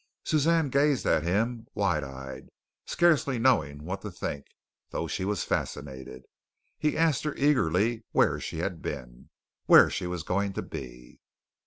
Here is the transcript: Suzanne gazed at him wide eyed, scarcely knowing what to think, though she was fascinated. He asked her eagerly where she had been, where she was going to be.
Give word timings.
Suzanne 0.25 0.69
gazed 0.69 1.05
at 1.05 1.21
him 1.21 1.67
wide 1.75 2.03
eyed, 2.03 2.49
scarcely 2.87 3.37
knowing 3.37 3.83
what 3.85 4.01
to 4.01 4.09
think, 4.09 4.47
though 4.89 5.05
she 5.05 5.23
was 5.25 5.43
fascinated. 5.43 6.23
He 6.79 6.97
asked 6.97 7.23
her 7.23 7.35
eagerly 7.35 8.03
where 8.11 8.39
she 8.39 8.57
had 8.57 8.81
been, 8.81 9.29
where 9.67 9.91
she 9.91 10.07
was 10.07 10.23
going 10.23 10.53
to 10.53 10.63
be. 10.63 11.19